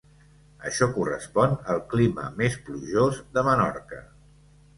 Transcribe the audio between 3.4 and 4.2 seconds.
Menorca.